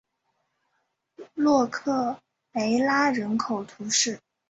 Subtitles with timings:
[1.35, 2.19] 洛克
[2.53, 4.19] 梅拉人口变化图示